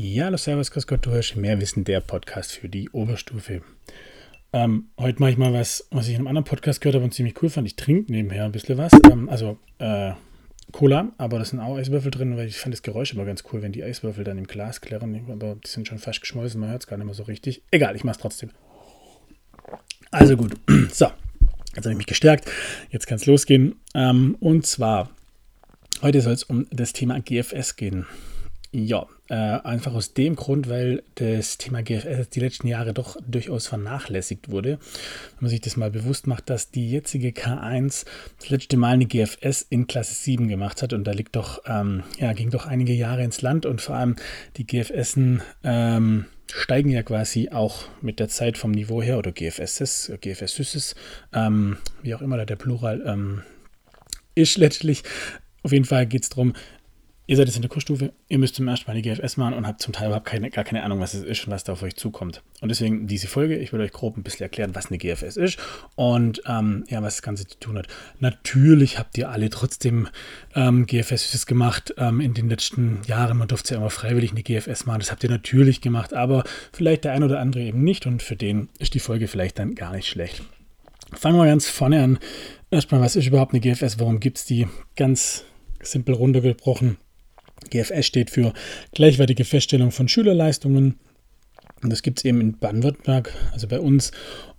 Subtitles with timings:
[0.00, 3.62] Ja, hallo Servus, Grüß Gott, du hörst mehr Wissen, der Podcast für die Oberstufe.
[4.52, 7.12] Ähm, heute mache ich mal was, was ich in einem anderen Podcast gehört habe und
[7.12, 7.66] ziemlich cool fand.
[7.66, 8.92] Ich trinke nebenher ein bisschen was.
[9.10, 10.12] Ähm, also äh,
[10.70, 13.60] Cola, aber da sind auch Eiswürfel drin, weil ich fand das Geräusch immer ganz cool,
[13.60, 15.20] wenn die Eiswürfel dann im Glas klirren.
[15.32, 17.62] Aber die sind schon fast geschmolzen, man hört es gar nicht mehr so richtig.
[17.72, 18.50] Egal, ich mache es trotzdem.
[20.12, 20.54] Also gut,
[20.92, 21.06] so,
[21.74, 22.48] jetzt habe ich mich gestärkt.
[22.90, 23.74] Jetzt kann es losgehen.
[23.96, 25.10] Ähm, und zwar,
[26.02, 28.06] heute soll es um das Thema GFS gehen.
[28.70, 33.66] Ja, äh, einfach aus dem Grund, weil das Thema GFS die letzten Jahre doch durchaus
[33.66, 34.78] vernachlässigt wurde.
[34.78, 38.06] Wenn man sich das mal bewusst macht, dass die jetzige K1
[38.38, 42.02] das letzte Mal eine GFS in Klasse 7 gemacht hat und da liegt doch, ähm,
[42.18, 44.16] ja, ging doch einige Jahre ins Land und vor allem
[44.56, 50.12] die GFSen ähm, steigen ja quasi auch mit der Zeit vom Niveau her oder GFSs,
[50.20, 50.94] GFSs,
[51.32, 53.42] ähm, wie auch immer da der Plural ähm,
[54.34, 55.02] ist letztlich.
[55.62, 56.54] Auf jeden Fall geht es darum,
[57.30, 59.66] Ihr seid jetzt in der Kursstufe, ihr müsst zum ersten Mal die GFS machen und
[59.66, 61.82] habt zum Teil überhaupt keine, gar keine Ahnung, was es ist und was da auf
[61.82, 62.42] euch zukommt.
[62.62, 65.58] Und deswegen diese Folge, ich will euch grob ein bisschen erklären, was eine GFS ist
[65.94, 67.86] und ähm, ja, was das Ganze zu tun hat.
[68.18, 70.08] Natürlich habt ihr alle trotzdem
[70.54, 73.36] ähm, GFS gemacht ähm, in den letzten Jahren.
[73.36, 77.04] Man durfte ja immer freiwillig eine GFS machen, das habt ihr natürlich gemacht, aber vielleicht
[77.04, 79.92] der ein oder andere eben nicht und für den ist die Folge vielleicht dann gar
[79.92, 80.42] nicht schlecht.
[81.12, 82.18] Fangen wir ganz vorne an.
[82.70, 83.98] Erstmal, was ist überhaupt eine GFS?
[83.98, 84.66] Warum gibt es die?
[84.96, 85.44] Ganz
[85.82, 86.96] simpel runtergebrochen
[87.70, 88.52] GFS steht für
[88.92, 90.98] gleichwertige Feststellung von Schülerleistungen.
[91.82, 94.10] Und das gibt es eben in Baden-Württemberg, also bei uns.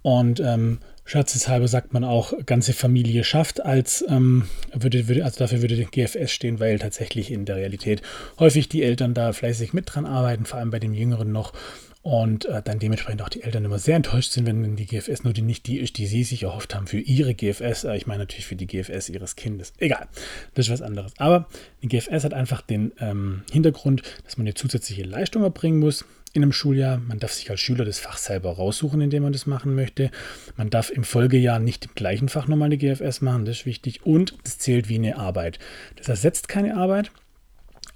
[0.02, 5.62] Und ähm, scherzeshalber sagt man auch, ganze Familie schafft, als ähm, würde, würde, also dafür
[5.62, 8.02] würde GFS stehen, weil tatsächlich in der Realität
[8.38, 11.54] häufig die Eltern da fleißig mit dran arbeiten, vor allem bei den Jüngeren noch
[12.02, 15.68] und äh, dann dementsprechend auch die Eltern immer sehr enttäuscht sind, wenn die GFS-Note nicht
[15.68, 17.84] die ist, die sie sich erhofft haben für ihre GFS.
[17.84, 19.74] Äh, ich meine natürlich für die GFS ihres Kindes.
[19.80, 20.08] Egal,
[20.54, 21.12] das ist was anderes.
[21.18, 21.48] Aber
[21.84, 26.42] die GFS hat einfach den ähm, Hintergrund, dass man eine zusätzliche Leistung erbringen muss in
[26.42, 27.00] einem Schuljahr.
[27.00, 30.10] Man darf sich als Schüler das Fach selber raussuchen, in dem man das machen möchte.
[30.56, 34.06] Man darf im Folgejahr nicht im gleichen Fach nochmal eine GFS machen, das ist wichtig.
[34.06, 35.60] Und es zählt wie eine Arbeit.
[35.98, 37.12] Das ersetzt keine Arbeit,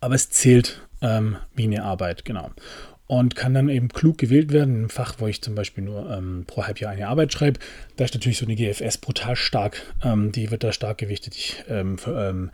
[0.01, 2.51] aber es zählt ähm, wie eine Arbeit, genau
[3.07, 4.83] und kann dann eben klug gewählt werden.
[4.83, 7.59] Im Fach, wo ich zum Beispiel nur ähm, pro Halbjahr eine Arbeit schreibe,
[7.97, 9.81] da ist natürlich so eine GFS brutal stark.
[10.03, 11.35] Ähm, die wird da stark gewichtet.
[11.35, 12.51] Ich ähm, für, ähm,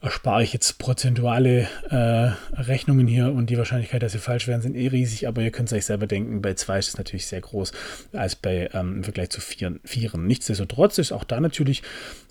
[0.00, 4.76] erspare ich jetzt prozentuale äh, Rechnungen hier und die Wahrscheinlichkeit, dass sie falsch werden, sind
[4.76, 7.40] eh riesig, aber ihr könnt es euch selber denken, bei zwei ist es natürlich sehr
[7.40, 7.72] groß
[8.12, 9.80] als bei ähm, im Vergleich zu vieren.
[9.84, 10.26] vieren.
[10.26, 11.82] Nichtsdestotrotz ist auch da natürlich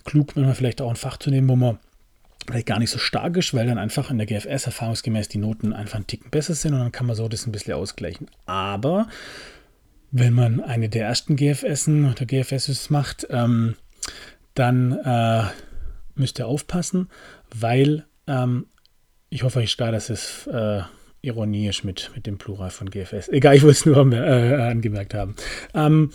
[0.05, 1.77] klug, manchmal vielleicht auch ein Fach zu nehmen, wo man
[2.47, 5.73] vielleicht gar nicht so stark ist, weil dann einfach in der GFS erfahrungsgemäß die Noten
[5.73, 8.27] einfach einen Ticken besser sind und dann kann man so das ein bisschen ausgleichen.
[8.45, 9.07] Aber
[10.11, 13.75] wenn man eine der ersten GFSen oder GFSs macht, ähm,
[14.53, 15.43] dann äh,
[16.15, 17.09] müsst ihr aufpassen,
[17.53, 18.67] weil ähm,
[19.29, 20.81] ich hoffe euch gar, dass es äh,
[21.21, 23.27] ironisch mit, mit dem Plural von GFS.
[23.29, 25.35] Egal, ich wollte es nur äh, angemerkt haben.
[25.73, 26.11] Ähm,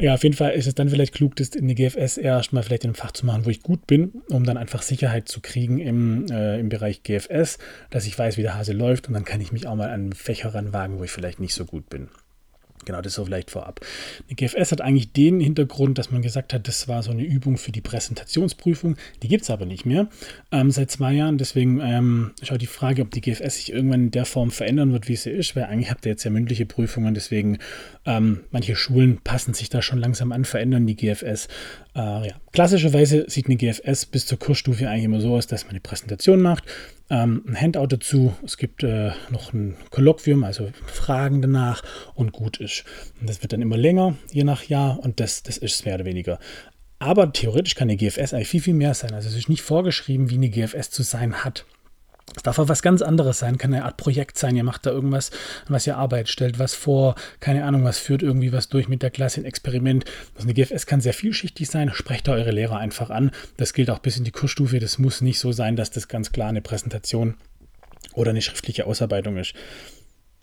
[0.00, 2.84] ja, auf jeden Fall ist es dann vielleicht klug, das in die GFS erstmal vielleicht
[2.84, 5.78] in einem Fach zu machen, wo ich gut bin, um dann einfach Sicherheit zu kriegen
[5.78, 7.58] im, äh, im Bereich GFS,
[7.90, 10.12] dass ich weiß, wie der Hase läuft und dann kann ich mich auch mal an
[10.12, 12.08] Fächer ranwagen, wo ich vielleicht nicht so gut bin.
[12.84, 13.80] Genau, das so vielleicht vorab.
[14.30, 17.56] Die GFS hat eigentlich den Hintergrund, dass man gesagt hat, das war so eine Übung
[17.56, 18.96] für die Präsentationsprüfung.
[19.22, 20.08] Die gibt es aber nicht mehr
[20.52, 21.38] ähm, seit zwei Jahren.
[21.38, 25.08] Deswegen ähm, schaut die Frage, ob die GFS sich irgendwann in der Form verändern wird,
[25.08, 27.14] wie sie ist, weil eigentlich habt ihr jetzt ja mündliche Prüfungen.
[27.14, 27.58] Deswegen
[28.06, 31.48] ähm, manche Schulen passen sich da schon langsam an, verändern die GFS.
[31.94, 32.34] Äh, ja.
[32.52, 36.40] Klassischerweise sieht eine GFS bis zur Kursstufe eigentlich immer so aus, dass man eine Präsentation
[36.40, 36.64] macht,
[37.14, 41.82] ähm, ein Handout dazu, es gibt äh, noch ein Kolloquium, also Fragen danach
[42.14, 42.84] und gut ist.
[43.20, 45.94] Und das wird dann immer länger, je nach Jahr und das, das ist es mehr
[45.94, 46.40] oder weniger.
[46.98, 49.14] Aber theoretisch kann eine GFS eigentlich viel, viel mehr sein.
[49.14, 51.66] Also es ist nicht vorgeschrieben, wie eine GFS zu sein hat.
[52.36, 54.56] Es darf auch was ganz anderes sein, kann eine Art Projekt sein.
[54.56, 55.30] Ihr macht da irgendwas,
[55.68, 59.10] was ihr arbeitet, stellt was vor, keine Ahnung, was führt irgendwie was durch mit der
[59.10, 60.04] Klasse, ein Experiment.
[60.34, 61.90] Also eine GFS kann sehr vielschichtig sein.
[61.92, 63.30] Sprecht da eure Lehrer einfach an.
[63.56, 64.78] Das gilt auch bis in die Kursstufe.
[64.80, 67.34] Das muss nicht so sein, dass das ganz klar eine Präsentation
[68.14, 69.54] oder eine schriftliche Ausarbeitung ist.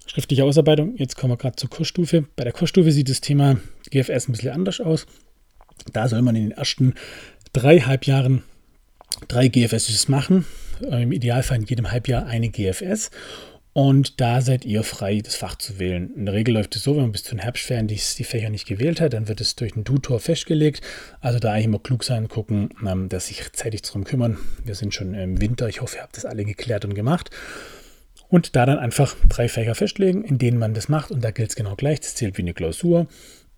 [0.06, 2.26] Schriftliche Ausarbeitung, jetzt kommen wir gerade zur Kursstufe.
[2.36, 3.58] Bei der Kursstufe sieht das Thema
[3.90, 5.06] GFS ein bisschen anders aus.
[5.94, 6.96] Da soll man in den ersten
[7.54, 8.44] drei Halbjahren
[9.28, 10.46] drei GFSs machen
[10.82, 13.12] im Idealfall in jedem Halbjahr eine GFS.
[13.74, 16.14] Und da seid ihr frei, das Fach zu wählen.
[16.14, 18.50] In der Regel läuft es so, wenn man bis zu den Herbstferien die, die Fächer
[18.50, 20.82] nicht gewählt hat, dann wird es durch einen Tutor festgelegt.
[21.22, 24.38] Also da eigentlich immer klug sein, gucken, ähm, dass sich zeitig darum kümmern.
[24.66, 25.70] Wir sind schon im Winter.
[25.70, 27.30] Ich hoffe, ihr habt das alle geklärt und gemacht.
[28.28, 31.10] Und da dann einfach drei Fächer festlegen, in denen man das macht.
[31.10, 32.02] Und da gilt es genau gleich.
[32.02, 33.08] Das zählt wie eine Klausur.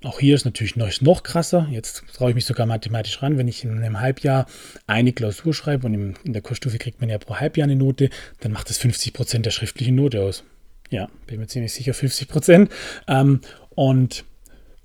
[0.04, 1.68] Auch hier ist natürlich noch, noch krasser.
[1.72, 4.48] Jetzt traue ich mich sogar mathematisch ran, wenn ich in einem Halbjahr
[4.86, 8.10] eine Klausur schreibe und in der Kursstufe kriegt man ja pro Halbjahr eine Note,
[8.42, 10.44] dann macht das 50 Prozent der schriftlichen Note aus.
[10.90, 12.72] Ja, bin mir ziemlich sicher 50 Prozent.
[13.08, 13.40] Ähm,
[13.70, 14.26] und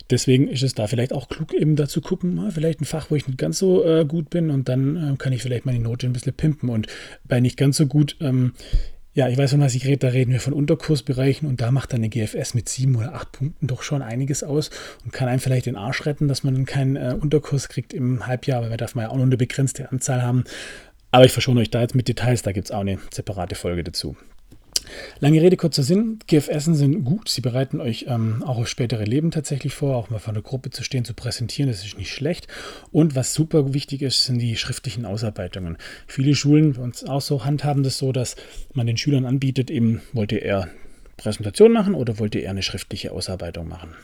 [0.08, 3.26] deswegen ist es da vielleicht auch klug, eben dazu gucken, vielleicht ein Fach, wo ich
[3.26, 6.12] nicht ganz so äh, gut bin und dann äh, kann ich vielleicht meine Note ein
[6.12, 6.68] bisschen pimpen.
[6.68, 6.86] Und
[7.24, 8.52] bei nicht ganz so gut, ähm,
[9.18, 11.92] ja, ich weiß, von was ich rede, da reden wir von Unterkursbereichen und da macht
[11.92, 14.70] dann eine GFS mit sieben oder acht Punkten doch schon einiges aus
[15.04, 18.62] und kann einem vielleicht den Arsch retten, dass man keinen äh, Unterkurs kriegt im Halbjahr,
[18.62, 20.44] weil wir darf man ja auch nur eine begrenzte Anzahl haben.
[21.10, 23.82] Aber ich verschone euch da jetzt mit Details, da gibt es auch eine separate Folge
[23.82, 24.16] dazu.
[25.20, 26.18] Lange Rede, kurzer Sinn.
[26.26, 27.28] GFS sind gut.
[27.28, 30.70] Sie bereiten euch ähm, auch auf spätere Leben tatsächlich vor, auch mal vor einer Gruppe
[30.70, 31.70] zu stehen, zu präsentieren.
[31.70, 32.48] Das ist nicht schlecht.
[32.92, 35.76] Und was super wichtig ist, sind die schriftlichen Ausarbeitungen.
[36.06, 38.36] Viele Schulen bei uns auch so handhaben das so, dass
[38.74, 40.68] man den Schülern anbietet, eben wollt ihr eher
[41.16, 43.94] Präsentation machen oder wollt ihr eher eine schriftliche Ausarbeitung machen.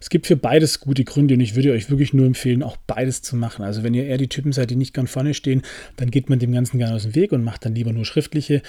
[0.00, 3.20] Es gibt für beides gute Gründe und ich würde euch wirklich nur empfehlen, auch beides
[3.22, 3.64] zu machen.
[3.64, 5.62] Also wenn ihr eher die Typen seid, die nicht gern vorne stehen,
[5.96, 8.62] dann geht man dem Ganzen gerne aus dem Weg und macht dann lieber nur schriftliche.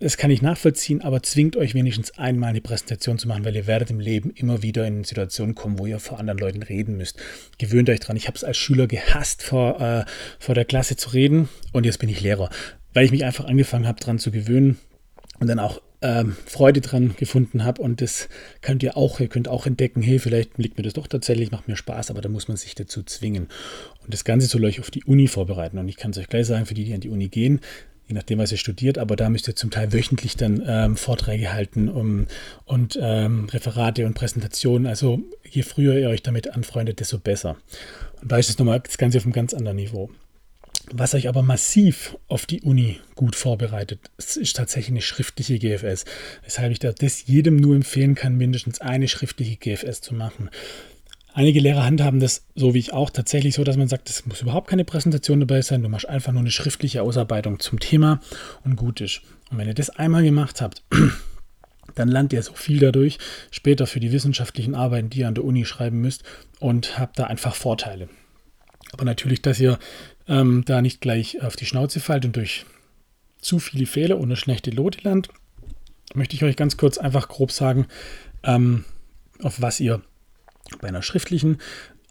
[0.00, 3.66] Das kann ich nachvollziehen, aber zwingt euch wenigstens einmal eine Präsentation zu machen, weil ihr
[3.66, 7.18] werdet im Leben immer wieder in Situationen kommen, wo ihr vor anderen Leuten reden müsst.
[7.58, 8.16] Gewöhnt euch dran.
[8.16, 10.04] Ich habe es als Schüler gehasst, vor, äh,
[10.40, 12.50] vor der Klasse zu reden und jetzt bin ich Lehrer,
[12.92, 14.78] weil ich mich einfach angefangen habe, dran zu gewöhnen
[15.38, 17.80] und dann auch ähm, Freude dran gefunden habe.
[17.80, 18.28] Und das
[18.60, 21.66] könnt ihr auch, ihr könnt auch entdecken, hey, vielleicht liegt mir das doch tatsächlich, macht
[21.66, 23.48] mir Spaß, aber da muss man sich dazu zwingen.
[24.02, 25.78] Und das Ganze soll euch auf die Uni vorbereiten.
[25.78, 27.60] Und ich kann es euch gleich sagen, für die, die an die Uni gehen,
[28.06, 31.52] je nachdem, was ihr studiert, aber da müsst ihr zum Teil wöchentlich dann ähm, Vorträge
[31.52, 32.26] halten um,
[32.64, 34.86] und ähm, Referate und Präsentationen.
[34.86, 37.56] Also je früher ihr euch damit anfreundet, desto besser.
[38.20, 40.10] Und da ist es nochmal das Ganze auf einem ganz anderen Niveau.
[40.90, 46.04] Was euch aber massiv auf die Uni gut vorbereitet, ist tatsächlich eine schriftliche GFS.
[46.42, 50.50] Weshalb ich das jedem nur empfehlen kann, mindestens eine schriftliche GFS zu machen.
[51.36, 54.40] Einige Lehrer handhaben das, so wie ich auch, tatsächlich so, dass man sagt, es muss
[54.40, 58.20] überhaupt keine Präsentation dabei sein, du machst einfach nur eine schriftliche Ausarbeitung zum Thema
[58.62, 59.22] und gut ist.
[59.50, 60.84] Und wenn ihr das einmal gemacht habt,
[61.96, 63.18] dann lernt ihr so viel dadurch,
[63.50, 66.22] später für die wissenschaftlichen Arbeiten, die ihr an der Uni schreiben müsst
[66.60, 68.08] und habt da einfach Vorteile.
[68.92, 69.80] Aber natürlich, dass ihr
[70.28, 72.64] ähm, da nicht gleich auf die Schnauze fallt und durch
[73.40, 75.30] zu viele Fehler und eine schlechte Lote lernt,
[76.14, 77.88] möchte ich euch ganz kurz einfach grob sagen,
[78.44, 78.84] ähm,
[79.42, 80.00] auf was ihr
[80.80, 81.58] bei einer schriftlichen,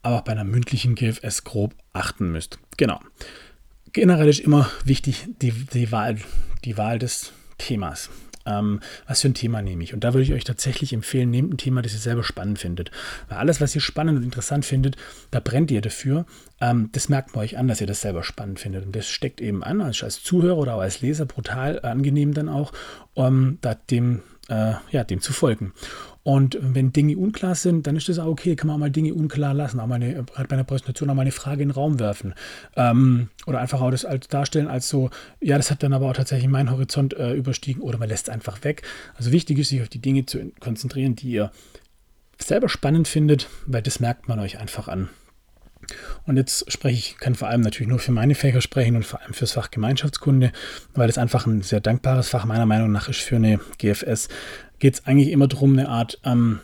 [0.01, 2.59] aber auch bei einer mündlichen GFS grob achten müsst.
[2.77, 2.99] Genau.
[3.93, 6.17] Generell ist immer wichtig die, die, Wahl,
[6.65, 8.09] die Wahl des Themas.
[8.45, 9.93] Ähm, was für ein Thema nehme ich?
[9.93, 12.91] Und da würde ich euch tatsächlich empfehlen, nehmt ein Thema, das ihr selber spannend findet.
[13.29, 14.97] Weil alles, was ihr spannend und interessant findet,
[15.31, 16.25] da brennt ihr dafür.
[16.59, 18.85] Ähm, das merkt man euch an, dass ihr das selber spannend findet.
[18.85, 22.49] Und das steckt eben an, als, als Zuhörer oder auch als Leser brutal angenehm dann
[22.49, 22.73] auch,
[23.13, 25.73] um da dem, äh, ja, dem zu folgen.
[26.23, 29.13] Und wenn Dinge unklar sind, dann ist das auch okay, kann man auch mal Dinge
[29.13, 31.99] unklar lassen, auch mal eine, bei einer Präsentation auch mal eine Frage in den Raum
[31.99, 32.33] werfen.
[32.77, 35.09] Ähm, oder einfach auch das als darstellen als so,
[35.41, 38.33] ja, das hat dann aber auch tatsächlich meinen Horizont äh, überstiegen oder man lässt es
[38.33, 38.83] einfach weg.
[39.15, 41.51] Also wichtig ist, sich auf die Dinge zu konzentrieren, die ihr
[42.39, 45.09] selber spannend findet, weil das merkt man euch einfach an.
[46.25, 49.21] Und jetzt spreche ich, kann vor allem natürlich nur für meine Fächer sprechen und vor
[49.21, 50.51] allem fürs Fach Gemeinschaftskunde,
[50.93, 54.29] weil es einfach ein sehr dankbares Fach meiner Meinung nach ist für eine GFS,
[54.79, 56.59] geht es eigentlich immer darum, eine Art ähm,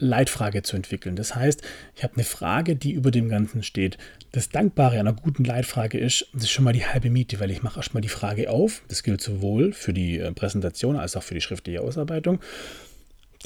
[0.00, 1.14] Leitfrage zu entwickeln.
[1.14, 1.62] Das heißt,
[1.94, 3.98] ich habe eine Frage, die über dem Ganzen steht.
[4.32, 7.50] Das Dankbare an einer guten Leitfrage ist, das ist schon mal die halbe Miete, weil
[7.50, 8.82] ich mache erstmal die Frage auf.
[8.88, 12.40] Das gilt sowohl für die äh, Präsentation als auch für die schriftliche Ausarbeitung.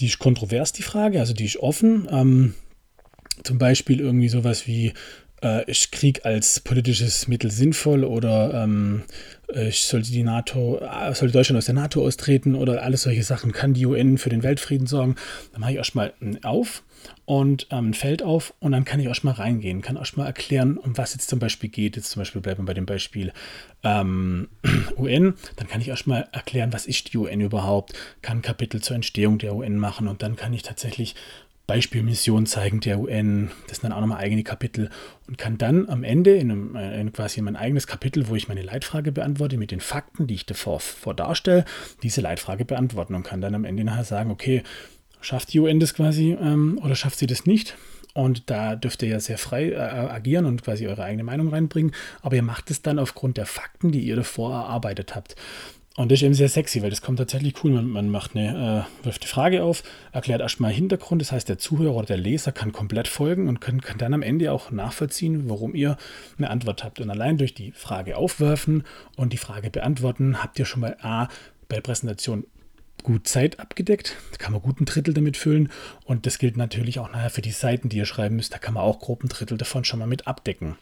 [0.00, 2.08] Die ist kontrovers, die Frage, also die ist offen.
[2.10, 2.55] Ähm,
[3.43, 4.93] zum Beispiel irgendwie sowas wie,
[5.44, 9.03] äh, ist Krieg als politisches Mittel sinnvoll oder ähm,
[9.48, 13.53] äh, sollte die NATO, äh, sollte Deutschland aus der NATO austreten oder alles solche Sachen,
[13.53, 15.17] kann die UN für den Weltfrieden sorgen?
[15.53, 16.82] Dann mache ich erstmal auf
[17.26, 20.96] und ähm, ein Feld auf und dann kann ich erstmal reingehen, kann erstmal erklären, um
[20.96, 21.96] was jetzt zum Beispiel geht.
[21.96, 23.32] Jetzt zum Beispiel bleiben wir bei dem Beispiel
[23.82, 24.48] ähm,
[24.96, 25.34] UN.
[25.56, 29.55] Dann kann ich erstmal erklären, was ist die UN überhaupt, kann Kapitel zur Entstehung der
[29.55, 31.14] UN machen und dann kann ich tatsächlich
[31.66, 33.50] Beispielmission zeigen der UN.
[33.68, 34.90] Das sind dann auch nochmal eigene Kapitel
[35.26, 38.48] und kann dann am Ende in, einem, äh, in quasi mein eigenes Kapitel, wo ich
[38.48, 41.64] meine Leitfrage beantworte, mit den Fakten, die ich davor vor darstelle,
[42.02, 44.62] diese Leitfrage beantworten und kann dann am Ende nachher sagen, okay,
[45.22, 47.76] schafft die UN das quasi ähm, oder schafft sie das nicht?
[48.12, 51.92] Und da dürft ihr ja sehr frei äh, agieren und quasi eure eigene Meinung reinbringen.
[52.22, 55.34] Aber ihr macht es dann aufgrund der Fakten, die ihr davor erarbeitet habt.
[55.96, 57.70] Und das ist eben sehr sexy, weil das kommt tatsächlich cool.
[57.70, 61.22] Man, man macht eine, äh, wirft die Frage auf, erklärt erstmal Hintergrund.
[61.22, 64.22] Das heißt, der Zuhörer oder der Leser kann komplett folgen und kann, kann dann am
[64.22, 65.96] Ende auch nachvollziehen, warum ihr
[66.36, 67.01] eine Antwort habt.
[67.01, 68.82] Und allein durch die Frage aufwerfen
[69.17, 71.29] und die Frage beantworten, habt ihr schon mal A,
[71.69, 72.44] bei Präsentation
[73.05, 74.17] gut Zeit abgedeckt.
[74.32, 75.70] Da kann man gut ein Drittel damit füllen.
[76.05, 78.53] Und das gilt natürlich auch nachher für die Seiten, die ihr schreiben müsst.
[78.53, 80.77] Da kann man auch grob ein Drittel davon schon mal mit abdecken.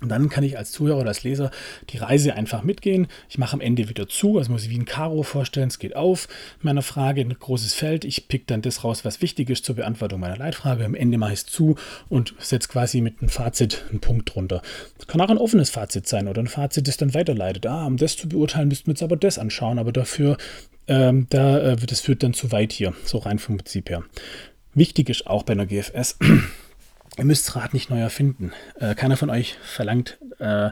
[0.00, 1.50] Und dann kann ich als Zuhörer oder als Leser
[1.90, 3.06] die Reise einfach mitgehen.
[3.30, 5.68] Ich mache am Ende wieder zu, also muss ich wie ein Karo vorstellen.
[5.68, 6.28] Es geht auf
[6.60, 8.04] meiner Frage, ein großes Feld.
[8.04, 10.84] Ich pick dann das raus, was wichtig ist zur Beantwortung meiner Leitfrage.
[10.84, 11.76] Am Ende mache ich es zu
[12.08, 14.60] und setze quasi mit einem Fazit einen Punkt drunter.
[14.98, 17.66] Das kann auch ein offenes Fazit sein oder ein Fazit, das dann weiterleitet.
[17.66, 19.78] Ah, um das zu beurteilen, müssten wir uns aber das anschauen.
[19.78, 20.36] Aber dafür,
[20.88, 24.04] ähm, da, äh, das führt dann zu weit hier, so rein vom Prinzip her.
[24.74, 26.18] Wichtig ist auch bei einer GFS,
[27.16, 28.52] ihr müsst das Rad nicht neu erfinden.
[28.78, 30.70] Äh, keiner von euch verlangt, äh,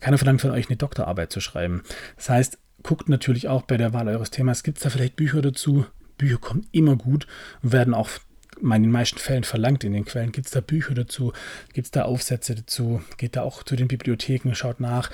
[0.00, 1.82] keiner verlangt von euch eine Doktorarbeit zu schreiben.
[2.16, 5.42] Das heißt, guckt natürlich auch bei der Wahl eures Themas, gibt es da vielleicht Bücher
[5.42, 5.86] dazu?
[6.18, 7.26] Bücher kommen immer gut
[7.62, 8.08] und werden auch
[8.62, 10.32] in den meisten Fällen verlangt in den Quellen.
[10.32, 11.32] Gibt es da Bücher dazu?
[11.74, 13.02] Gibt es da Aufsätze dazu?
[13.18, 15.10] Geht da auch zu den Bibliotheken, schaut nach.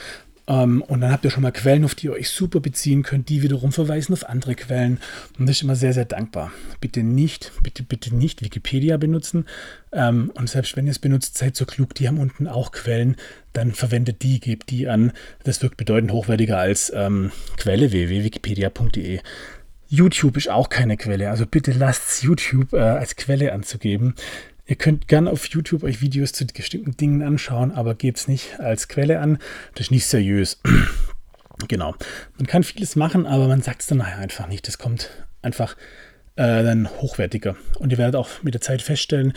[0.49, 3.29] Ähm, und dann habt ihr schon mal Quellen, auf die ihr euch super beziehen könnt,
[3.29, 4.99] die wiederum verweisen auf andere Quellen.
[5.39, 6.53] Und das ist immer sehr, sehr dankbar.
[6.81, 9.47] Bitte nicht, bitte, bitte nicht Wikipedia benutzen.
[9.93, 13.17] Ähm, und selbst wenn ihr es benutzt, seid so klug, die haben unten auch Quellen,
[13.53, 15.13] dann verwendet die, gebt die an.
[15.45, 19.21] Das wirkt bedeutend hochwertiger als ähm, Quelle www.wikipedia.de.
[19.89, 24.15] YouTube ist auch keine Quelle, also bitte lasst YouTube äh, als Quelle anzugeben.
[24.67, 28.61] Ihr könnt gerne auf YouTube euch Videos zu bestimmten Dingen anschauen, aber gebt es nicht
[28.61, 29.39] als Quelle an.
[29.75, 30.61] Das ist nicht seriös.
[31.69, 31.95] genau.
[32.39, 34.69] Man kann vieles machen, aber man sagt es dann nachher einfach nicht.
[34.69, 35.11] Das kommt
[35.43, 35.77] einfach
[36.37, 37.57] äh, dann hochwertiger.
[37.79, 39.33] Und ihr werdet auch mit der Zeit feststellen,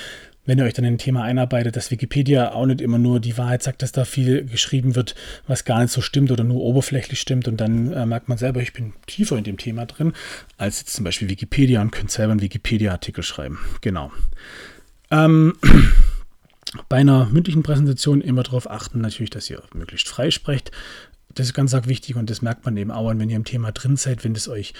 [0.45, 3.37] wenn ihr euch dann in ein Thema einarbeitet, dass Wikipedia auch nicht immer nur die
[3.37, 5.15] Wahrheit sagt, dass da viel geschrieben wird,
[5.47, 7.47] was gar nicht so stimmt oder nur oberflächlich stimmt.
[7.47, 10.13] Und dann äh, merkt man selber, ich bin tiefer in dem Thema drin,
[10.57, 13.57] als jetzt zum Beispiel Wikipedia und könnt selber einen Wikipedia-Artikel schreiben.
[13.81, 14.11] Genau.
[15.11, 15.55] Ähm,
[16.89, 20.71] bei einer mündlichen Präsentation immer darauf achten, natürlich, dass ihr möglichst frei sprecht.
[21.33, 23.71] Das ist ganz arg wichtig und das merkt man eben auch, wenn ihr im Thema
[23.71, 24.73] drin seid, wenn es euch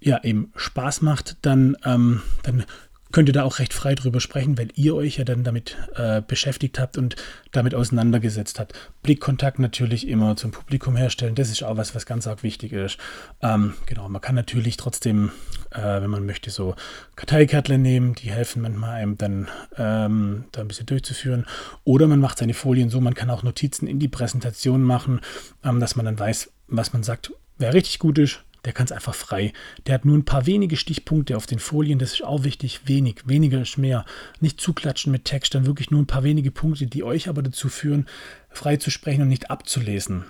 [0.00, 2.64] ja eben Spaß macht, dann, ähm, dann
[3.12, 6.22] könnt ihr da auch recht frei drüber sprechen, weil ihr euch ja dann damit äh,
[6.22, 7.16] beschäftigt habt und
[7.52, 8.74] damit auseinandergesetzt habt.
[9.02, 12.98] Blickkontakt natürlich immer zum Publikum herstellen, das ist auch was, was ganz arg wichtig ist.
[13.42, 15.30] Ähm, genau, man kann natürlich trotzdem,
[15.70, 16.74] äh, wenn man möchte, so
[17.16, 21.46] Karteikärtle nehmen, die helfen manchmal einem dann ähm, da ein bisschen durchzuführen.
[21.84, 25.20] Oder man macht seine Folien so, man kann auch Notizen in die Präsentation machen,
[25.64, 28.92] ähm, dass man dann weiß, was man sagt, wer richtig gut ist der kann es
[28.92, 29.52] einfach frei.
[29.86, 32.82] Der hat nur ein paar wenige Stichpunkte auf den Folien, das ist auch wichtig.
[32.86, 34.04] Wenig, weniger ist mehr.
[34.40, 37.68] Nicht zuklatschen mit Text, dann wirklich nur ein paar wenige Punkte, die euch aber dazu
[37.68, 38.06] führen,
[38.50, 40.24] frei zu sprechen und nicht abzulesen.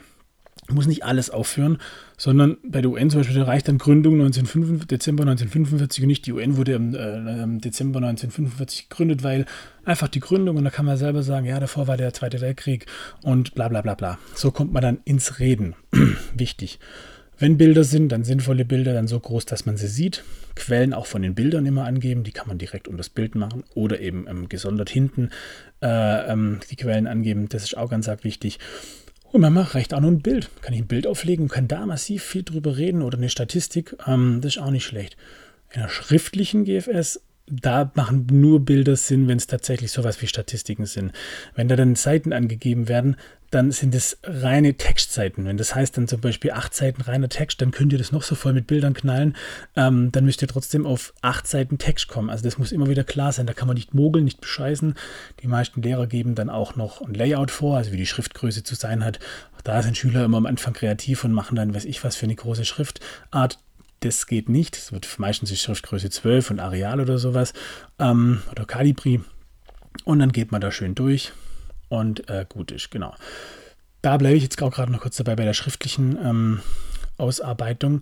[0.71, 1.79] Muss nicht alles aufführen,
[2.17, 6.33] sondern bei der UN zum Beispiel reicht dann Gründung 1945, Dezember 1945 und nicht die
[6.33, 9.45] UN wurde im, äh, Dezember 1945 gegründet, weil
[9.85, 12.87] einfach die Gründung und da kann man selber sagen, ja, davor war der Zweite Weltkrieg
[13.23, 14.19] und bla bla bla bla.
[14.35, 15.75] So kommt man dann ins Reden.
[16.35, 16.79] Wichtig.
[17.39, 20.23] Wenn Bilder sind, dann sinnvolle Bilder, dann so groß, dass man sie sieht.
[20.55, 23.65] Quellen auch von den Bildern immer angeben, die kann man direkt unter das Bild machen
[23.75, 25.31] oder eben ähm, gesondert hinten
[25.83, 27.49] äh, ähm, die Quellen angeben.
[27.49, 28.59] Das ist auch ganz arg wichtig.
[29.33, 30.51] Und manchmal reicht auch nur ein Bild.
[30.61, 33.97] Kann ich ein Bild auflegen und kann da massiv viel drüber reden oder eine Statistik.
[34.07, 35.17] Ähm, das ist auch nicht schlecht.
[35.73, 40.87] In einer schriftlichen GFS da machen nur Bilder Sinn, wenn es tatsächlich sowas wie Statistiken
[40.87, 41.13] sind.
[41.55, 43.17] Wenn da dann Seiten angegeben werden,
[43.53, 45.45] dann sind es reine Textseiten.
[45.45, 48.23] Wenn das heißt dann zum Beispiel acht Seiten reiner Text, dann könnt ihr das noch
[48.23, 49.37] so voll mit Bildern knallen.
[49.77, 52.31] Ähm, dann müsst ihr trotzdem auf acht Seiten Text kommen.
[52.31, 53.47] Also das muss immer wieder klar sein.
[53.47, 54.95] Da kann man nicht mogeln, nicht bescheißen.
[55.43, 58.75] Die meisten Lehrer geben dann auch noch ein Layout vor, also wie die Schriftgröße zu
[58.75, 59.19] sein hat.
[59.57, 62.27] Auch da sind Schüler immer am Anfang kreativ und machen dann, weiß ich was, für
[62.27, 63.59] eine große Schriftart
[64.01, 64.77] das geht nicht.
[64.77, 67.53] Es wird meistens die Schriftgröße 12 und Areal oder sowas
[68.01, 69.21] ähm, oder Calibri.
[70.05, 71.33] Und dann geht man da schön durch
[71.93, 73.15] und äh, gut ist, genau.
[74.01, 76.61] Da bleibe ich jetzt auch gerade noch kurz dabei bei der schriftlichen ähm,
[77.19, 78.01] Ausarbeitung.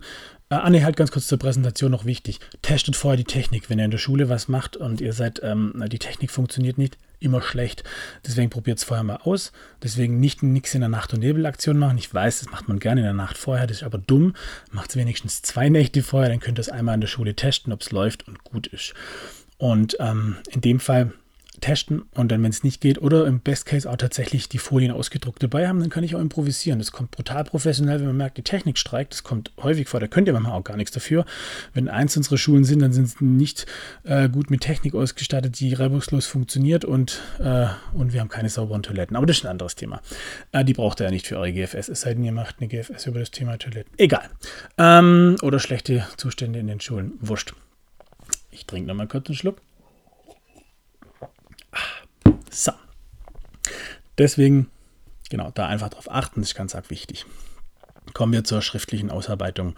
[0.49, 2.39] Äh, ah, halt ganz kurz zur Präsentation noch wichtig.
[2.61, 3.69] Testet vorher die Technik.
[3.69, 6.97] Wenn ihr in der Schule was macht und ihr seid, ähm, die Technik funktioniert nicht,
[7.19, 7.83] immer schlecht.
[8.25, 9.51] Deswegen probiert es vorher mal aus.
[9.83, 11.97] Deswegen nicht nichts in der Nacht- und Nebelaktion machen.
[11.97, 14.35] Ich weiß, das macht man gerne in der Nacht vorher, das ist aber dumm.
[14.71, 17.73] Macht es wenigstens zwei Nächte vorher, dann könnt ihr es einmal in der Schule testen,
[17.73, 18.93] ob es läuft und gut ist.
[19.57, 21.11] Und ähm, in dem Fall
[21.61, 24.91] testen und dann, wenn es nicht geht, oder im Best Case auch tatsächlich die Folien
[24.91, 26.79] ausgedruckt dabei haben, dann kann ich auch improvisieren.
[26.79, 29.13] Das kommt brutal professionell, wenn man merkt, die Technik streikt.
[29.13, 31.25] Das kommt häufig vor, da könnt ihr manchmal auch gar nichts dafür.
[31.73, 33.65] Wenn eins unserer Schulen sind, dann sind sie nicht
[34.03, 38.83] äh, gut mit Technik ausgestattet, die reibungslos funktioniert und, äh, und wir haben keine sauberen
[38.83, 39.15] Toiletten.
[39.15, 40.01] Aber das ist ein anderes Thema.
[40.51, 42.67] Äh, die braucht ihr ja nicht für eure GFS, es sei denn, ihr macht eine
[42.67, 43.93] GFS über das Thema Toiletten.
[43.97, 44.29] Egal.
[44.77, 47.13] Ähm, oder schlechte Zustände in den Schulen.
[47.21, 47.53] Wurscht.
[48.51, 49.61] Ich trinke nochmal kurz einen Schluck.
[52.51, 52.73] So.
[54.17, 54.69] Deswegen,
[55.29, 57.25] genau, da einfach drauf achten, ist ganz arg wichtig.
[58.13, 59.75] Kommen wir zur schriftlichen Ausarbeitung.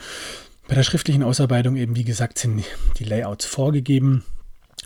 [0.68, 2.63] Bei der schriftlichen Ausarbeitung eben, wie gesagt, sind
[2.98, 4.24] die Layouts vorgegeben.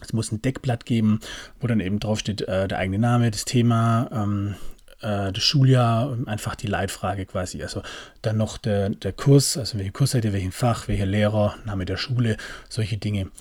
[0.01, 1.21] Es muss ein Deckblatt geben,
[1.59, 4.55] wo dann eben draufsteht, äh, der eigene Name, das Thema, ähm,
[5.01, 7.63] äh, das Schuljahr einfach die Leitfrage quasi.
[7.63, 7.81] Also
[8.21, 12.37] dann noch der, der Kurs, also welche Kursseite, welchen Fach, welcher Lehrer, Name der Schule,
[12.69, 13.31] solche Dinge.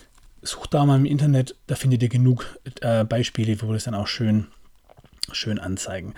[0.42, 3.94] Sucht da mal im Internet, da findet ihr genug äh, Beispiele, wo wir das dann
[3.94, 4.46] auch schön,
[5.32, 6.14] schön anzeigen.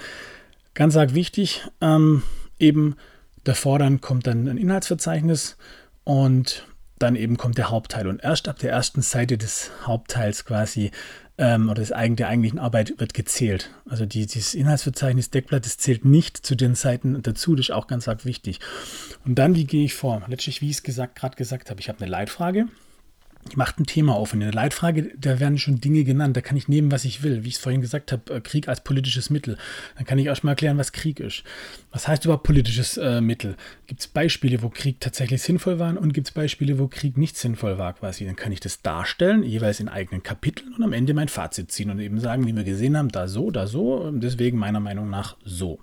[0.74, 2.22] Ganz arg wichtig, ähm,
[2.58, 2.96] eben
[3.44, 5.56] davor dann kommt dann ein Inhaltsverzeichnis
[6.04, 6.66] und
[6.98, 8.06] dann eben kommt der Hauptteil.
[8.06, 10.90] Und erst ab der ersten Seite des Hauptteils quasi
[11.38, 13.70] ähm, oder des, der eigentlichen Arbeit wird gezählt.
[13.88, 17.86] Also die, dieses Inhaltsverzeichnis Deckblatt, das zählt nicht zu den Seiten dazu, das ist auch
[17.86, 18.60] ganz arg wichtig.
[19.24, 20.22] Und dann, wie gehe ich vor?
[20.28, 20.82] Letztlich, wie ich es
[21.14, 22.66] gerade gesagt habe, ich habe eine Leitfrage
[23.48, 24.32] ich mache ein Thema auf.
[24.32, 26.36] In der Leitfrage, da werden schon Dinge genannt.
[26.36, 27.44] Da kann ich nehmen, was ich will.
[27.44, 29.56] Wie ich es vorhin gesagt habe, äh, Krieg als politisches Mittel.
[29.96, 31.44] Dann kann ich erstmal erklären, was Krieg ist.
[31.90, 33.56] Was heißt überhaupt politisches äh, Mittel?
[33.86, 37.36] Gibt es Beispiele, wo Krieg tatsächlich sinnvoll war und gibt es Beispiele, wo Krieg nicht
[37.36, 38.24] sinnvoll war quasi?
[38.24, 41.90] Dann kann ich das darstellen, jeweils in eigenen Kapiteln und am Ende mein Fazit ziehen
[41.90, 45.36] und eben sagen, wie wir gesehen haben, da so, da so, deswegen meiner Meinung nach
[45.44, 45.80] so.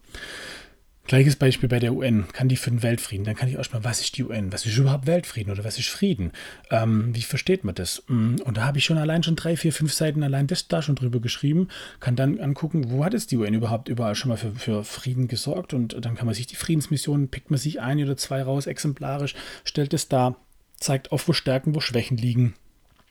[1.07, 2.25] Gleiches Beispiel bei der UN.
[2.33, 3.25] Kann die für den Weltfrieden?
[3.25, 4.51] Dann kann ich erstmal, was ist die UN?
[4.51, 6.31] Was ist überhaupt Weltfrieden oder was ist Frieden?
[6.71, 8.01] Ähm, wie versteht man das?
[8.07, 10.81] Mm, und da habe ich schon allein schon drei, vier, fünf Seiten allein das da
[10.81, 11.67] schon drüber geschrieben.
[11.99, 15.27] Kann dann angucken, wo hat es die UN überhaupt überall schon mal für, für Frieden
[15.27, 15.75] gesorgt?
[15.75, 19.35] Und dann kann man sich die Friedensmissionen, pickt man sich ein oder zwei raus, exemplarisch,
[19.63, 20.37] stellt es da,
[20.79, 22.55] zeigt auf, wo Stärken, wo Schwächen liegen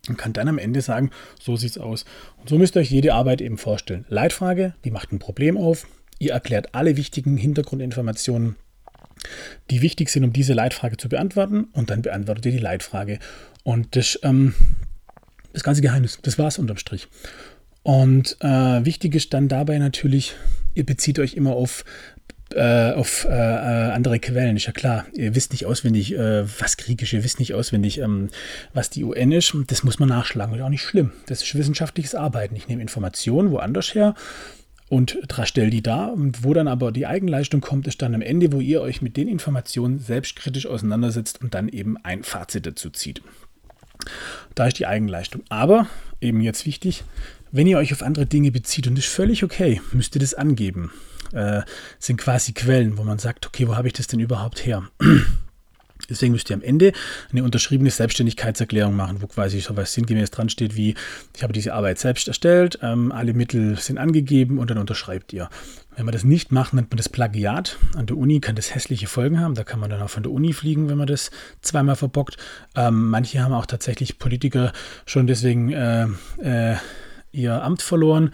[0.09, 1.11] und kann dann am Ende sagen,
[1.41, 2.05] so sieht's aus.
[2.39, 4.05] Und so müsst ihr euch jede Arbeit eben vorstellen.
[4.09, 5.87] Leitfrage, die macht ein Problem auf,
[6.18, 8.56] Ihr erklärt alle wichtigen Hintergrundinformationen,
[9.71, 11.64] die wichtig sind, um diese Leitfrage zu beantworten.
[11.73, 13.18] Und dann beantwortet ihr die Leitfrage.
[13.62, 14.54] Und das, ähm,
[15.52, 17.09] das ganze Geheimnis, das war es unterm Strich.
[17.83, 20.35] Und äh, wichtig ist dann dabei natürlich,
[20.75, 21.85] ihr bezieht euch immer auf,
[22.54, 24.56] äh, auf äh, äh andere Quellen.
[24.56, 28.30] Ist ja klar, ihr wisst nicht auswendig, äh, was griechisch, ihr wisst nicht auswendig, ähm,
[28.73, 29.54] was die UN ist.
[29.66, 30.54] Das muss man nachschlagen.
[30.54, 31.12] Ist auch nicht schlimm.
[31.26, 32.56] Das ist wissenschaftliches Arbeiten.
[32.56, 34.14] Ich nehme Informationen woanders her
[34.88, 36.07] und stell die da.
[36.07, 39.17] Und wo dann aber die Eigenleistung kommt, ist dann am Ende, wo ihr euch mit
[39.17, 43.23] den Informationen selbstkritisch auseinandersetzt und dann eben ein Fazit dazu zieht.
[44.55, 45.43] Da ist die Eigenleistung.
[45.49, 45.87] Aber
[46.21, 47.05] eben jetzt wichtig,
[47.50, 50.91] wenn ihr euch auf andere Dinge bezieht und ist völlig okay, müsst ihr das angeben.
[51.32, 51.63] Äh,
[51.99, 54.89] sind quasi Quellen, wo man sagt, okay, wo habe ich das denn überhaupt her?
[56.08, 56.93] Deswegen müsst ihr am Ende
[57.32, 60.95] eine unterschriebene Selbstständigkeitserklärung machen, wo quasi so was sinngemäß dran steht wie,
[61.36, 65.49] ich habe diese Arbeit selbst erstellt, ähm, alle Mittel sind angegeben und dann unterschreibt ihr.
[65.97, 67.78] Wenn man das nicht macht, nennt man das Plagiat.
[67.95, 69.54] An der Uni kann das hässliche Folgen haben.
[69.54, 71.30] Da kann man dann auch von der Uni fliegen, wenn man das
[71.62, 72.36] zweimal verbockt.
[72.75, 74.73] Ähm, manche haben auch tatsächlich Politiker
[75.06, 76.06] schon deswegen äh,
[76.43, 76.76] äh,
[77.30, 78.32] ihr Amt verloren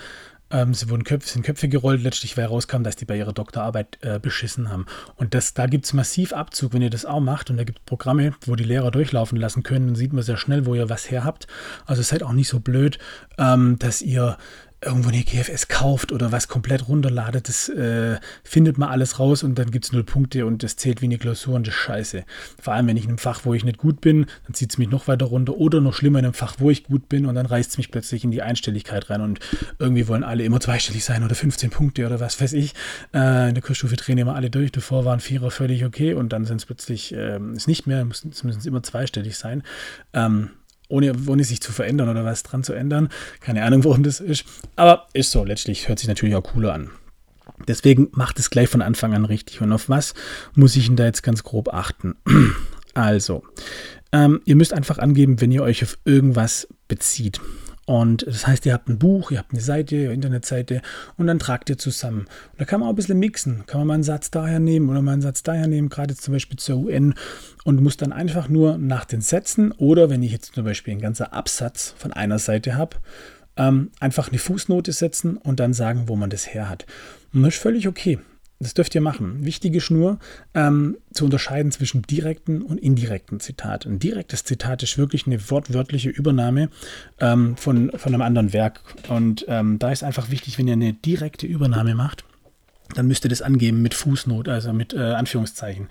[0.50, 3.98] ähm, sie wurden Köpfe, sind Köpfe gerollt, letztlich, weil rauskam, dass die bei ihrer Doktorarbeit
[4.02, 4.86] äh, beschissen haben.
[5.16, 7.50] Und das, da gibt es massiv Abzug, wenn ihr das auch macht.
[7.50, 9.86] Und da gibt es Programme, wo die Lehrer durchlaufen lassen können.
[9.86, 11.46] Dann sieht man sehr schnell, wo ihr was her habt.
[11.86, 12.98] Also seid auch nicht so blöd,
[13.38, 14.36] ähm, dass ihr
[14.82, 19.58] irgendwo eine GFS kauft oder was komplett runterladet, das äh, findet man alles raus und
[19.58, 22.24] dann gibt es null Punkte und das zählt wie eine Klausur und das ist scheiße.
[22.60, 24.78] Vor allem, wenn ich in einem Fach, wo ich nicht gut bin, dann zieht es
[24.78, 27.34] mich noch weiter runter oder noch schlimmer in einem Fach, wo ich gut bin und
[27.34, 29.40] dann reißt es mich plötzlich in die Einstelligkeit rein und
[29.78, 32.72] irgendwie wollen alle immer zweistellig sein oder 15 Punkte oder was weiß ich.
[33.12, 36.46] Äh, in der Kursstufe drehen immer alle durch, davor waren Vierer völlig okay und dann
[36.46, 39.62] sind es plötzlich, äh, ist nicht mehr, müssen, es immer zweistellig sein.
[40.14, 40.50] Ähm,
[40.90, 43.08] ohne, ohne sich zu verändern oder was dran zu ändern.
[43.40, 44.44] Keine Ahnung, warum das ist.
[44.76, 46.90] Aber ist so, letztlich hört sich natürlich auch cooler an.
[47.68, 49.60] Deswegen macht es gleich von Anfang an richtig.
[49.60, 50.14] Und auf was
[50.54, 52.16] muss ich denn da jetzt ganz grob achten?
[52.92, 53.44] Also,
[54.10, 57.40] ähm, ihr müsst einfach angeben, wenn ihr euch auf irgendwas bezieht.
[57.90, 60.80] Und das heißt, ihr habt ein Buch, ihr habt eine Seite, eine Internetseite
[61.16, 62.20] und dann tragt ihr zusammen.
[62.52, 63.66] Und da kann man auch ein bisschen mixen.
[63.66, 66.32] Kann man mal einen Satz daher nehmen oder mal einen Satz daher nehmen, gerade zum
[66.32, 67.14] Beispiel zur UN
[67.64, 71.00] und muss dann einfach nur nach den Sätzen oder wenn ich jetzt zum Beispiel ein
[71.00, 72.98] ganzer Absatz von einer Seite habe,
[73.56, 76.86] ähm, einfach eine Fußnote setzen und dann sagen, wo man das her hat.
[77.34, 78.20] Und das ist völlig okay.
[78.62, 79.46] Das dürft ihr machen.
[79.46, 80.18] Wichtig ist nur,
[80.54, 83.86] ähm, zu unterscheiden zwischen direkten und indirekten Zitat.
[83.86, 86.68] Ein direktes Zitat ist wirklich eine wortwörtliche Übernahme
[87.20, 88.82] ähm, von, von einem anderen Werk.
[89.08, 92.24] Und ähm, da ist einfach wichtig, wenn ihr eine direkte Übernahme macht,
[92.94, 95.88] dann müsst ihr das angeben mit Fußnot, also mit äh, Anführungszeichen.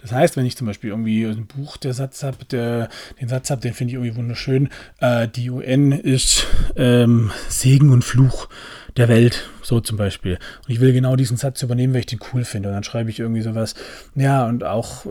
[0.00, 3.62] Das heißt, wenn ich zum Beispiel irgendwie ein Buch der Satz habe, den Satz habe,
[3.62, 4.68] den finde ich irgendwie wunderschön.
[5.00, 8.48] Äh, die UN ist ähm, Segen und Fluch
[8.96, 10.38] der Welt, so zum Beispiel.
[10.66, 12.68] Und ich will genau diesen Satz übernehmen, weil ich den cool finde.
[12.68, 13.74] Und dann schreibe ich irgendwie sowas.
[14.14, 15.08] Ja, und auch äh,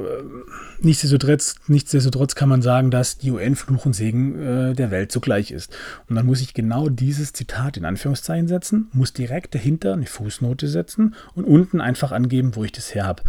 [0.79, 5.51] nichtsdestotrotz, nichtsdestotrotz kann man sagen, dass die UN Fluch und Segen äh, der Welt zugleich
[5.51, 5.75] ist.
[6.07, 10.67] Und dann muss ich genau dieses Zitat in Anführungszeichen setzen, muss direkt dahinter eine Fußnote
[10.67, 13.23] setzen und unten einfach angeben, wo ich das her habe.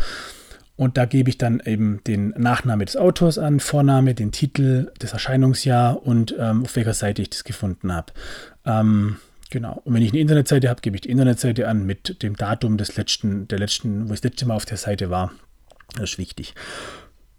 [0.77, 5.13] Und da gebe ich dann eben den Nachname des Autors an, Vorname, den Titel, das
[5.13, 8.13] Erscheinungsjahr und ähm, auf welcher Seite ich das gefunden habe.
[8.65, 9.17] Ähm,
[9.53, 9.83] Genau.
[9.85, 12.97] Und wenn ich eine Internetseite habe, gebe ich die Internetseite an mit dem Datum des
[12.97, 15.31] letzten, der letzten, wo ich das letzte Mal auf der Seite war.
[15.95, 16.55] Das ist wichtig.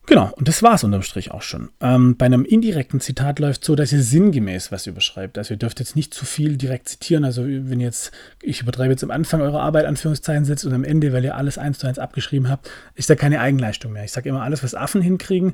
[0.05, 1.69] Genau, und das war es unterm Strich auch schon.
[1.79, 5.37] Ähm, bei einem indirekten Zitat läuft so, dass ihr sinngemäß was überschreibt.
[5.37, 7.23] Also ihr dürft jetzt nicht zu viel direkt zitieren.
[7.23, 8.11] Also wenn jetzt,
[8.41, 11.57] ich übertreibe jetzt am Anfang eurer Arbeit Anführungszeichen setzt und am Ende, weil ihr alles
[11.57, 14.03] eins zu eins abgeschrieben habt, ist da keine Eigenleistung mehr.
[14.03, 15.53] Ich sage immer, alles, was Affen hinkriegen,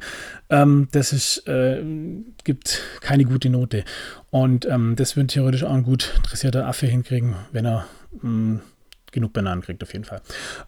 [0.50, 1.84] ähm, das ist, äh,
[2.44, 3.84] gibt keine gute Note.
[4.32, 7.86] Und ähm, das würde theoretisch auch ein gut interessierter Affe hinkriegen, wenn er
[8.24, 8.62] mh, mm,
[9.12, 10.22] genug Bananen kriegt, auf jeden Fall.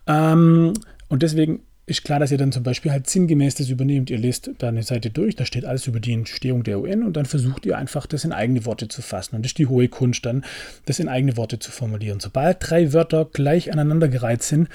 [0.06, 0.74] Ähm,
[1.08, 4.10] und deswegen ist klar, dass ihr dann zum Beispiel halt sinngemäß das übernehmt.
[4.10, 7.18] Ihr lest da eine Seite durch, da steht alles über die Entstehung der UN und
[7.18, 9.36] dann versucht ihr einfach, das in eigene Worte zu fassen.
[9.36, 10.44] Und das ist die hohe Kunst dann,
[10.86, 12.20] das in eigene Worte zu formulieren.
[12.20, 14.70] Sobald drei Wörter gleich aneinandergereiht sind,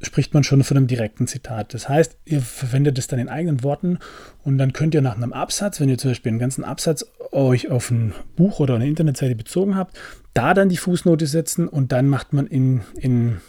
[0.00, 1.74] spricht man schon von einem direkten Zitat.
[1.74, 3.98] Das heißt, ihr verwendet es dann in eigenen Worten
[4.42, 7.70] und dann könnt ihr nach einem Absatz, wenn ihr zum Beispiel einen ganzen Absatz euch
[7.70, 9.98] auf ein Buch oder eine Internetseite bezogen habt,
[10.34, 13.40] da dann die Fußnote setzen und dann macht man in, in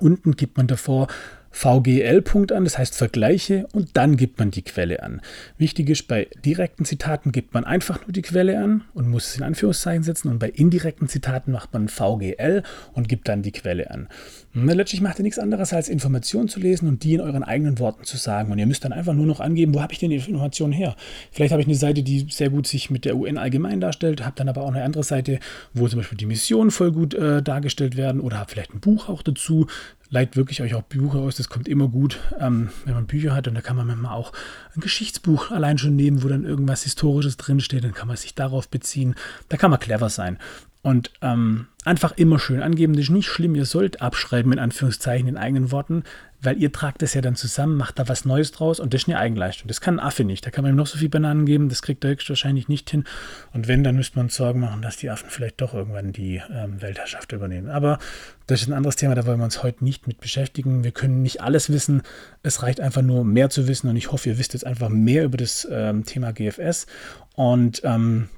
[0.00, 1.08] unten gibt man davor
[1.50, 5.20] VGL-Punkt an, das heißt Vergleiche, und dann gibt man die Quelle an.
[5.58, 9.36] Wichtig ist, bei direkten Zitaten gibt man einfach nur die Quelle an und muss es
[9.36, 13.90] in Anführungszeichen setzen, und bei indirekten Zitaten macht man VGL und gibt dann die Quelle
[13.90, 14.08] an.
[14.52, 17.78] Und letztlich macht ihr nichts anderes, als Informationen zu lesen und die in euren eigenen
[17.78, 18.50] Worten zu sagen.
[18.50, 20.96] Und ihr müsst dann einfach nur noch angeben, wo habe ich denn die Informationen her?
[21.30, 24.34] Vielleicht habe ich eine Seite, die sehr gut sich mit der UN allgemein darstellt, habe
[24.36, 25.38] dann aber auch eine andere Seite,
[25.72, 29.08] wo zum Beispiel die Missionen voll gut äh, dargestellt werden oder habe vielleicht ein Buch
[29.08, 29.68] auch dazu,
[30.10, 31.36] leiht wirklich euch auch Bücher aus.
[31.36, 33.46] Das kommt immer gut, ähm, wenn man Bücher hat.
[33.46, 34.32] Und da kann man manchmal auch
[34.74, 37.84] ein Geschichtsbuch allein schon nehmen, wo dann irgendwas Historisches drinsteht.
[37.84, 39.14] Dann kann man sich darauf beziehen.
[39.48, 40.38] Da kann man clever sein.
[40.82, 45.28] Und ähm, einfach immer schön angeben, das ist nicht schlimm, ihr sollt abschreiben, in Anführungszeichen,
[45.28, 46.04] in eigenen Worten,
[46.40, 49.08] weil ihr tragt das ja dann zusammen, macht da was Neues draus und das ist
[49.08, 49.68] eine Eigenleistung.
[49.68, 50.44] Das kann ein Affe nicht.
[50.44, 53.04] Da kann man ihm noch so viel Bananen geben, das kriegt er höchstwahrscheinlich nicht hin.
[53.52, 56.80] Und wenn, dann müsste man Sorgen machen, dass die Affen vielleicht doch irgendwann die ähm,
[56.80, 57.68] Weltherrschaft übernehmen.
[57.68, 57.98] Aber
[58.46, 60.82] das ist ein anderes Thema, da wollen wir uns heute nicht mit beschäftigen.
[60.82, 62.02] Wir können nicht alles wissen.
[62.42, 65.24] Es reicht einfach nur mehr zu wissen und ich hoffe, ihr wisst jetzt einfach mehr
[65.24, 66.86] über das ähm, Thema GFS.
[67.34, 68.28] Und ähm,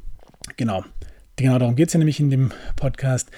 [0.56, 0.84] genau.
[1.36, 3.30] Genau darum geht es ja nämlich in dem Podcast.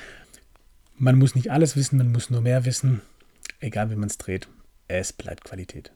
[0.96, 3.02] Man muss nicht alles wissen, man muss nur mehr wissen.
[3.60, 4.48] Egal wie man es dreht,
[4.88, 5.92] es bleibt Qualität.